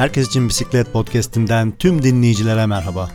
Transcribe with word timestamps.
Herkes 0.00 0.28
için 0.28 0.48
Bisiklet 0.48 0.92
Podcast'inden 0.92 1.72
tüm 1.78 2.02
dinleyicilere 2.02 2.66
merhaba. 2.66 3.10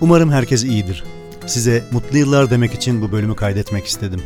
Umarım 0.00 0.30
herkes 0.30 0.64
iyidir. 0.64 1.04
Size 1.46 1.84
mutlu 1.90 2.18
yıllar 2.18 2.50
demek 2.50 2.74
için 2.74 3.02
bu 3.02 3.12
bölümü 3.12 3.36
kaydetmek 3.36 3.86
istedim. 3.86 4.22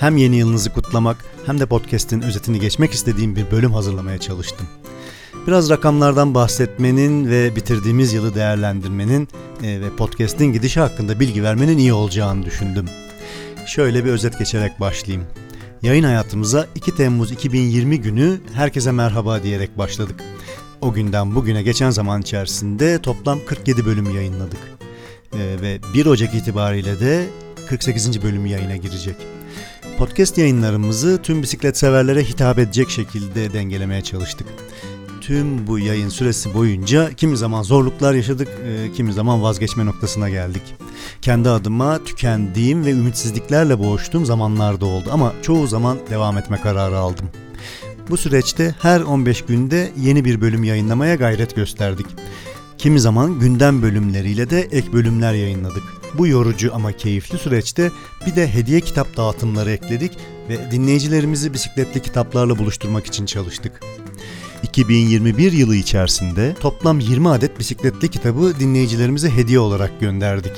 Hem 0.00 0.16
yeni 0.16 0.36
yılınızı 0.36 0.72
kutlamak 0.72 1.16
hem 1.46 1.60
de 1.60 1.66
podcast'in 1.66 2.22
özetini 2.22 2.60
geçmek 2.60 2.92
istediğim 2.92 3.36
bir 3.36 3.50
bölüm 3.50 3.72
hazırlamaya 3.72 4.18
çalıştım. 4.18 4.66
Biraz 5.46 5.70
rakamlardan 5.70 6.34
bahsetmenin 6.34 7.30
ve 7.30 7.56
bitirdiğimiz 7.56 8.12
yılı 8.12 8.34
değerlendirmenin 8.34 9.28
e, 9.62 9.80
ve 9.80 9.96
podcast'in 9.96 10.52
gidişi 10.52 10.80
hakkında 10.80 11.20
bilgi 11.20 11.42
vermenin 11.42 11.78
iyi 11.78 11.92
olacağını 11.92 12.46
düşündüm. 12.46 12.86
Şöyle 13.66 14.04
bir 14.04 14.10
özet 14.10 14.38
geçerek 14.38 14.80
başlayayım. 14.80 15.26
Yayın 15.82 16.04
hayatımıza 16.04 16.66
2 16.74 16.94
Temmuz 16.94 17.32
2020 17.32 18.00
günü 18.00 18.40
herkese 18.54 18.92
merhaba 18.92 19.42
diyerek 19.42 19.78
başladık. 19.78 20.24
O 20.82 20.92
günden 20.92 21.34
bugüne 21.34 21.62
geçen 21.62 21.90
zaman 21.90 22.20
içerisinde 22.20 23.02
toplam 23.02 23.38
47 23.46 23.86
bölüm 23.86 24.14
yayınladık. 24.14 24.60
Ee, 25.34 25.38
ve 25.38 25.78
1 25.94 26.06
Ocak 26.06 26.34
itibariyle 26.34 27.00
de 27.00 27.26
48. 27.68 28.22
bölüm 28.22 28.46
yayına 28.46 28.76
girecek. 28.76 29.16
Podcast 29.98 30.38
yayınlarımızı 30.38 31.22
tüm 31.22 31.42
bisiklet 31.42 31.78
severlere 31.78 32.24
hitap 32.24 32.58
edecek 32.58 32.90
şekilde 32.90 33.52
dengelemeye 33.52 34.02
çalıştık. 34.02 34.46
Tüm 35.20 35.66
bu 35.66 35.78
yayın 35.78 36.08
süresi 36.08 36.54
boyunca 36.54 37.12
kimi 37.12 37.36
zaman 37.36 37.62
zorluklar 37.62 38.14
yaşadık, 38.14 38.48
e, 38.66 38.92
kimi 38.92 39.12
zaman 39.12 39.42
vazgeçme 39.42 39.86
noktasına 39.86 40.30
geldik. 40.30 40.62
Kendi 41.22 41.48
adıma 41.48 42.04
tükendiğim 42.04 42.84
ve 42.84 42.90
ümitsizliklerle 42.90 43.78
boğuştuğum 43.78 44.26
zamanlarda 44.26 44.86
oldu 44.86 45.08
ama 45.12 45.32
çoğu 45.42 45.66
zaman 45.66 45.98
devam 46.10 46.38
etme 46.38 46.60
kararı 46.60 46.98
aldım. 46.98 47.30
Bu 48.08 48.16
süreçte 48.16 48.74
her 48.82 49.00
15 49.00 49.42
günde 49.42 49.92
yeni 50.00 50.24
bir 50.24 50.40
bölüm 50.40 50.64
yayınlamaya 50.64 51.14
gayret 51.14 51.56
gösterdik. 51.56 52.06
Kimi 52.78 53.00
zaman 53.00 53.38
gündem 53.38 53.82
bölümleriyle 53.82 54.50
de 54.50 54.60
ek 54.60 54.92
bölümler 54.92 55.34
yayınladık. 55.34 55.82
Bu 56.18 56.26
yorucu 56.26 56.74
ama 56.74 56.92
keyifli 56.92 57.38
süreçte 57.38 57.90
bir 58.26 58.36
de 58.36 58.54
hediye 58.54 58.80
kitap 58.80 59.16
dağıtımları 59.16 59.70
ekledik 59.70 60.12
ve 60.48 60.70
dinleyicilerimizi 60.70 61.52
bisikletli 61.52 62.02
kitaplarla 62.02 62.58
buluşturmak 62.58 63.06
için 63.06 63.26
çalıştık. 63.26 63.80
2021 64.62 65.52
yılı 65.52 65.76
içerisinde 65.76 66.54
toplam 66.60 67.00
20 67.00 67.28
adet 67.28 67.58
bisikletli 67.58 68.08
kitabı 68.08 68.60
dinleyicilerimize 68.60 69.30
hediye 69.30 69.58
olarak 69.58 70.00
gönderdik. 70.00 70.52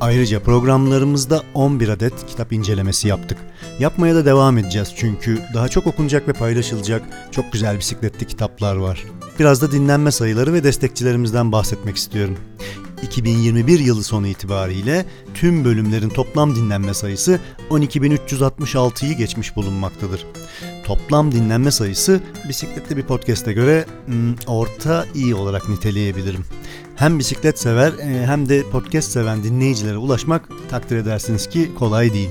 Ayrıca 0.00 0.40
programlarımızda 0.40 1.42
11 1.54 1.88
adet 1.88 2.26
kitap 2.26 2.52
incelemesi 2.52 3.08
yaptık. 3.08 3.38
Yapmaya 3.78 4.14
da 4.14 4.24
devam 4.24 4.58
edeceğiz 4.58 4.92
çünkü 4.96 5.38
daha 5.54 5.68
çok 5.68 5.86
okunacak 5.86 6.28
ve 6.28 6.32
paylaşılacak 6.32 7.02
çok 7.30 7.52
güzel 7.52 7.78
bisikletli 7.78 8.26
kitaplar 8.26 8.76
var. 8.76 9.04
Biraz 9.38 9.62
da 9.62 9.72
dinlenme 9.72 10.10
sayıları 10.10 10.52
ve 10.52 10.64
destekçilerimizden 10.64 11.52
bahsetmek 11.52 11.96
istiyorum. 11.96 12.38
2021 13.02 13.78
yılı 13.78 14.04
sonu 14.04 14.26
itibariyle 14.26 15.04
tüm 15.34 15.64
bölümlerin 15.64 16.08
toplam 16.08 16.56
dinlenme 16.56 16.94
sayısı 16.94 17.40
12.366'yı 17.70 19.14
geçmiş 19.14 19.56
bulunmaktadır. 19.56 20.26
Toplam 20.84 21.32
dinlenme 21.32 21.70
sayısı 21.70 22.20
bisikletli 22.48 22.96
bir 22.96 23.02
podcast'e 23.02 23.52
göre 23.52 23.86
hmm, 24.06 24.34
orta 24.46 25.06
iyi 25.14 25.34
olarak 25.34 25.68
niteleyebilirim. 25.68 26.44
Hem 26.96 27.18
bisiklet 27.18 27.60
sever 27.60 27.92
e, 27.92 28.26
hem 28.26 28.48
de 28.48 28.62
podcast 28.62 29.12
seven 29.12 29.44
dinleyicilere 29.44 29.96
ulaşmak 29.96 30.48
takdir 30.70 30.96
edersiniz 30.96 31.48
ki 31.48 31.70
kolay 31.78 32.12
değil. 32.12 32.30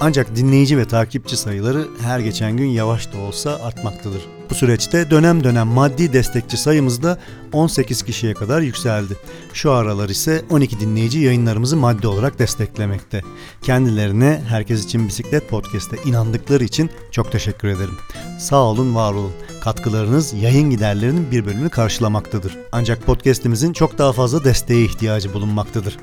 Ancak 0.00 0.36
dinleyici 0.36 0.78
ve 0.78 0.84
takipçi 0.84 1.36
sayıları 1.36 1.88
her 2.02 2.20
geçen 2.20 2.56
gün 2.56 2.66
yavaş 2.66 3.12
da 3.12 3.18
olsa 3.18 3.58
artmaktadır. 3.62 4.22
Bu 4.50 4.54
süreçte 4.54 5.10
dönem 5.10 5.44
dönem 5.44 5.66
maddi 5.66 6.12
destekçi 6.12 6.56
sayımız 6.56 7.02
da 7.02 7.18
18 7.52 8.02
kişiye 8.02 8.34
kadar 8.34 8.60
yükseldi. 8.60 9.16
Şu 9.52 9.72
aralar 9.72 10.08
ise 10.08 10.44
12 10.50 10.80
dinleyici 10.80 11.18
yayınlarımızı 11.18 11.76
maddi 11.76 12.06
olarak 12.06 12.38
desteklemekte. 12.38 13.22
Kendilerine 13.62 14.42
Herkes 14.48 14.84
için 14.84 15.08
Bisiklet 15.08 15.48
Podcast'e 15.48 15.96
inandıkları 16.04 16.64
için 16.64 16.90
çok 17.10 17.32
teşekkür 17.32 17.68
ederim. 17.68 17.98
Sağ 18.38 18.62
olun, 18.62 18.94
var 18.94 19.12
olun. 19.12 19.32
Katkılarınız 19.60 20.34
yayın 20.34 20.70
giderlerinin 20.70 21.30
bir 21.30 21.46
bölümünü 21.46 21.70
karşılamaktadır. 21.70 22.56
Ancak 22.72 23.06
podcast'imizin 23.06 23.72
çok 23.72 23.98
daha 23.98 24.12
fazla 24.12 24.44
desteğe 24.44 24.84
ihtiyacı 24.84 25.34
bulunmaktadır. 25.34 25.96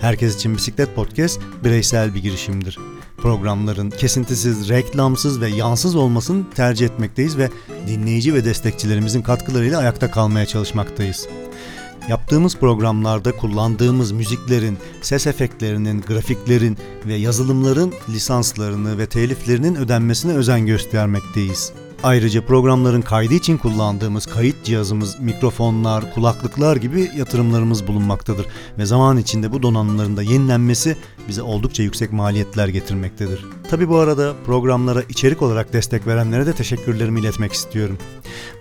Herkes 0.00 0.36
için 0.36 0.56
Bisiklet 0.56 0.94
Podcast 0.94 1.40
bireysel 1.64 2.14
bir 2.14 2.22
girişimdir 2.22 2.78
programların 3.22 3.90
kesintisiz, 3.90 4.68
reklamsız 4.68 5.40
ve 5.40 5.48
yansız 5.48 5.96
olmasını 5.96 6.50
tercih 6.50 6.86
etmekteyiz 6.86 7.38
ve 7.38 7.50
dinleyici 7.86 8.34
ve 8.34 8.44
destekçilerimizin 8.44 9.22
katkılarıyla 9.22 9.78
ayakta 9.78 10.10
kalmaya 10.10 10.46
çalışmaktayız. 10.46 11.28
Yaptığımız 12.08 12.56
programlarda 12.56 13.32
kullandığımız 13.32 14.12
müziklerin, 14.12 14.78
ses 15.02 15.26
efektlerinin, 15.26 16.00
grafiklerin 16.00 16.78
ve 17.06 17.14
yazılımların 17.14 17.92
lisanslarını 18.08 18.98
ve 18.98 19.06
teliflerinin 19.06 19.74
ödenmesine 19.74 20.32
özen 20.32 20.66
göstermekteyiz. 20.66 21.72
Ayrıca 22.02 22.46
programların 22.46 23.02
kaydı 23.02 23.34
için 23.34 23.58
kullandığımız 23.58 24.26
kayıt 24.26 24.64
cihazımız, 24.64 25.20
mikrofonlar, 25.20 26.14
kulaklıklar 26.14 26.76
gibi 26.76 27.10
yatırımlarımız 27.16 27.86
bulunmaktadır 27.86 28.46
ve 28.78 28.86
zaman 28.86 29.16
içinde 29.16 29.52
bu 29.52 29.62
donanımların 29.62 30.16
da 30.16 30.22
yenilenmesi 30.22 30.96
bize 31.28 31.42
oldukça 31.42 31.82
yüksek 31.82 32.12
maliyetler 32.12 32.68
getirmektedir. 32.68 33.44
Tabi 33.72 33.88
bu 33.88 33.98
arada 33.98 34.34
programlara 34.46 35.02
içerik 35.08 35.42
olarak 35.42 35.72
destek 35.72 36.06
verenlere 36.06 36.46
de 36.46 36.52
teşekkürlerimi 36.52 37.20
iletmek 37.20 37.52
istiyorum. 37.52 37.98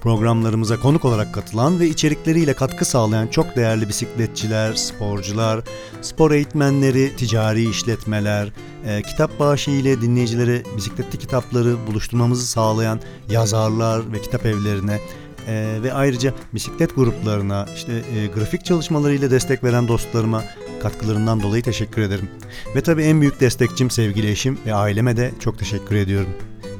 Programlarımıza 0.01 0.79
konuk 0.79 1.05
olarak 1.05 1.33
katılan 1.33 1.79
ve 1.79 1.87
içerikleriyle 1.87 2.53
katkı 2.53 2.85
sağlayan 2.85 3.27
çok 3.27 3.55
değerli 3.55 3.89
bisikletçiler, 3.89 4.73
sporcular, 4.73 5.61
spor 6.01 6.31
eğitmenleri, 6.31 7.15
ticari 7.15 7.69
işletmeler, 7.69 8.49
e, 8.85 9.01
kitap 9.01 9.39
bağışı 9.39 9.71
ile 9.71 10.01
dinleyicilere 10.01 10.63
bisikletli 10.77 11.19
kitapları 11.19 11.87
buluşturmamızı 11.87 12.47
sağlayan 12.47 12.99
yazarlar 13.29 14.13
ve 14.13 14.21
kitap 14.21 14.45
evlerine 14.45 14.99
e, 15.47 15.77
ve 15.83 15.93
ayrıca 15.93 16.33
bisiklet 16.53 16.95
gruplarına, 16.95 17.65
işte 17.75 17.91
e, 17.93 18.27
grafik 18.27 18.65
çalışmalarıyla 18.65 19.31
destek 19.31 19.63
veren 19.63 19.87
dostlarıma 19.87 20.43
katkılarından 20.81 21.41
dolayı 21.41 21.63
teşekkür 21.63 22.01
ederim. 22.01 22.29
Ve 22.75 22.81
tabii 22.81 23.03
en 23.03 23.21
büyük 23.21 23.39
destekçim 23.39 23.89
sevgili 23.89 24.31
eşim 24.31 24.57
ve 24.65 24.73
aileme 24.73 25.17
de 25.17 25.31
çok 25.39 25.59
teşekkür 25.59 25.95
ediyorum. 25.95 26.29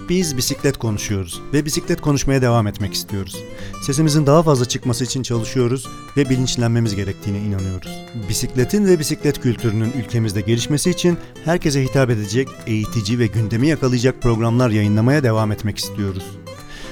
Biz 0.09 0.37
bisiklet 0.37 0.77
konuşuyoruz 0.77 1.41
ve 1.53 1.65
bisiklet 1.65 2.01
konuşmaya 2.01 2.41
devam 2.41 2.67
etmek 2.67 2.93
istiyoruz. 2.93 3.43
Sesimizin 3.85 4.25
daha 4.25 4.43
fazla 4.43 4.65
çıkması 4.65 5.03
için 5.03 5.23
çalışıyoruz 5.23 5.87
ve 6.17 6.29
bilinçlenmemiz 6.29 6.95
gerektiğine 6.95 7.39
inanıyoruz. 7.39 8.05
Bisikletin 8.29 8.85
ve 8.85 8.99
bisiklet 8.99 9.41
kültürünün 9.41 9.91
ülkemizde 9.99 10.41
gelişmesi 10.41 10.89
için 10.89 11.17
herkese 11.45 11.83
hitap 11.83 12.09
edecek, 12.09 12.47
eğitici 12.67 13.19
ve 13.19 13.27
gündemi 13.27 13.67
yakalayacak 13.67 14.21
programlar 14.21 14.69
yayınlamaya 14.69 15.23
devam 15.23 15.51
etmek 15.51 15.77
istiyoruz. 15.77 16.25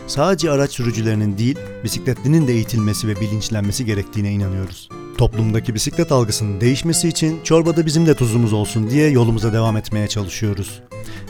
Sadece 0.08 0.52
araç 0.52 0.72
sürücülerinin 0.72 1.38
değil, 1.38 1.60
bisikletlinin 1.84 2.48
de 2.48 2.54
eğitilmesi 2.54 3.08
ve 3.08 3.22
bilinçlenmesi 3.22 3.86
gerektiğine 3.86 4.32
inanıyoruz. 4.32 4.90
Toplumdaki 5.20 5.74
bisiklet 5.76 6.12
algısının 6.12 6.62
değişmesi 6.62 7.08
için 7.08 7.40
çorbada 7.44 7.86
bizim 7.86 8.06
de 8.06 8.14
tuzumuz 8.14 8.54
olsun 8.54 8.90
diye 8.90 9.10
yolumuza 9.10 9.54
devam 9.54 9.78
etmeye 9.78 10.08
çalışıyoruz. 10.08 10.82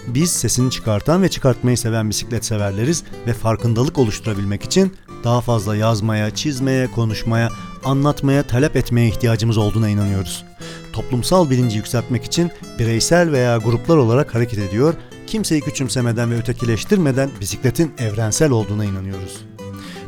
Biz 0.07 0.31
sesini 0.31 0.71
çıkartan 0.71 1.23
ve 1.23 1.29
çıkartmayı 1.29 1.77
seven 1.77 2.09
bisiklet 2.09 2.45
severleriz 2.45 3.03
ve 3.27 3.33
farkındalık 3.33 3.97
oluşturabilmek 3.97 4.63
için 4.63 4.93
daha 5.23 5.41
fazla 5.41 5.75
yazmaya, 5.75 6.35
çizmeye, 6.35 6.91
konuşmaya, 6.91 7.49
anlatmaya, 7.83 8.43
talep 8.43 8.75
etmeye 8.75 9.07
ihtiyacımız 9.07 9.57
olduğuna 9.57 9.89
inanıyoruz. 9.89 10.45
Toplumsal 10.93 11.49
bilinci 11.49 11.77
yükseltmek 11.77 12.23
için 12.23 12.51
bireysel 12.79 13.31
veya 13.31 13.57
gruplar 13.57 13.97
olarak 13.97 14.35
hareket 14.35 14.59
ediyor, 14.59 14.93
kimseyi 15.27 15.61
küçümsemeden 15.61 16.31
ve 16.31 16.37
ötekileştirmeden 16.37 17.29
bisikletin 17.41 17.91
evrensel 17.97 18.51
olduğuna 18.51 18.85
inanıyoruz. 18.85 19.48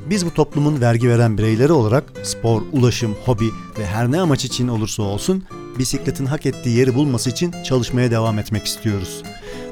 Biz 0.09 0.25
bu 0.25 0.33
toplumun 0.33 0.81
vergi 0.81 1.09
veren 1.09 1.37
bireyleri 1.37 1.71
olarak 1.71 2.03
spor, 2.23 2.61
ulaşım, 2.71 3.15
hobi 3.25 3.49
ve 3.79 3.85
her 3.85 4.11
ne 4.11 4.21
amaç 4.21 4.45
için 4.45 4.67
olursa 4.67 5.03
olsun 5.03 5.43
bisikletin 5.79 6.25
hak 6.25 6.45
ettiği 6.45 6.77
yeri 6.77 6.95
bulması 6.95 7.29
için 7.29 7.53
çalışmaya 7.63 8.11
devam 8.11 8.39
etmek 8.39 8.65
istiyoruz. 8.65 9.23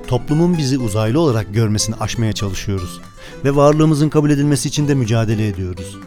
Toplumun 0.07 0.57
bizi 0.57 0.77
uzaylı 0.77 1.19
olarak 1.19 1.53
görmesini 1.53 1.95
aşmaya 1.95 2.33
çalışıyoruz 2.33 3.01
ve 3.45 3.55
varlığımızın 3.55 4.09
kabul 4.09 4.29
edilmesi 4.29 4.67
için 4.67 4.87
de 4.87 4.95
mücadele 4.95 5.47
ediyoruz. 5.47 5.97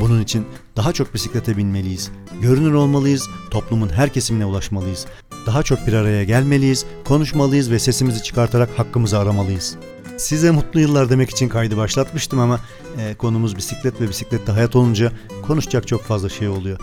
Bunun 0.00 0.22
için 0.22 0.46
daha 0.76 0.92
çok 0.92 1.14
bisiklete 1.14 1.56
binmeliyiz, 1.56 2.10
görünür 2.42 2.72
olmalıyız, 2.72 3.28
toplumun 3.50 3.88
her 3.88 4.12
kesimine 4.12 4.46
ulaşmalıyız. 4.46 5.06
Daha 5.46 5.62
çok 5.62 5.86
bir 5.86 5.92
araya 5.92 6.24
gelmeliyiz, 6.24 6.84
konuşmalıyız 7.04 7.70
ve 7.70 7.78
sesimizi 7.78 8.22
çıkartarak 8.22 8.78
hakkımızı 8.78 9.18
aramalıyız. 9.18 9.76
Size 10.16 10.50
mutlu 10.50 10.80
yıllar 10.80 11.10
demek 11.10 11.30
için 11.30 11.48
kaydı 11.48 11.76
başlatmıştım 11.76 12.38
ama 12.38 12.60
e, 12.98 13.14
konumuz 13.14 13.56
bisiklet 13.56 14.00
ve 14.00 14.08
bisiklette 14.08 14.52
hayat 14.52 14.76
olunca 14.76 15.12
konuşacak 15.42 15.86
çok 15.86 16.02
fazla 16.02 16.28
şey 16.28 16.48
oluyor. 16.48 16.78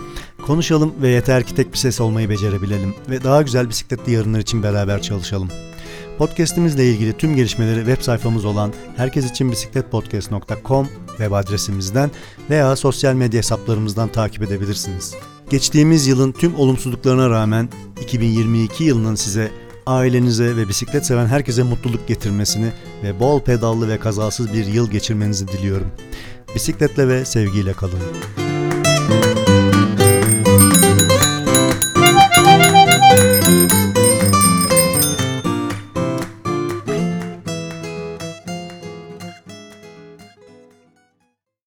Konuşalım 0.46 0.94
ve 1.02 1.08
yeter 1.08 1.42
ki 1.42 1.54
tek 1.54 1.72
bir 1.72 1.78
ses 1.78 2.00
olmayı 2.00 2.30
becerebilelim 2.30 2.94
ve 3.10 3.24
daha 3.24 3.42
güzel 3.42 3.68
bisikletli 3.68 4.12
yarınlar 4.12 4.38
için 4.38 4.62
beraber 4.62 5.02
çalışalım. 5.02 5.48
Podcast'imizle 6.18 6.90
ilgili 6.90 7.16
tüm 7.16 7.36
gelişmeleri 7.36 7.78
web 7.78 8.02
sayfamız 8.02 8.44
olan 8.44 8.72
herkesiçinbisikletpodcast.com 8.96 10.88
web 11.08 11.32
adresimizden 11.32 12.10
veya 12.50 12.76
sosyal 12.76 13.14
medya 13.14 13.38
hesaplarımızdan 13.38 14.08
takip 14.08 14.42
edebilirsiniz. 14.42 15.14
Geçtiğimiz 15.50 16.06
yılın 16.06 16.32
tüm 16.32 16.54
olumsuzluklarına 16.54 17.30
rağmen 17.30 17.68
2022 18.02 18.84
yılının 18.84 19.14
size 19.14 19.50
ailenize 19.86 20.56
ve 20.56 20.68
bisiklet 20.68 21.06
seven 21.06 21.26
herkese 21.26 21.62
mutluluk 21.62 22.08
getirmesini 22.08 22.72
ve 23.02 23.20
bol 23.20 23.40
pedallı 23.40 23.88
ve 23.88 23.98
kazasız 23.98 24.52
bir 24.52 24.66
yıl 24.66 24.90
geçirmenizi 24.90 25.48
diliyorum. 25.48 25.90
Bisikletle 26.54 27.08
ve 27.08 27.24
sevgiyle 27.24 27.72
kalın. 27.72 28.49